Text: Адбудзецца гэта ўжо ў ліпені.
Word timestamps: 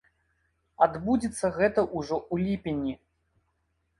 Адбудзецца 0.85 1.51
гэта 1.59 1.79
ўжо 1.97 2.17
ў 2.33 2.35
ліпені. 2.47 2.93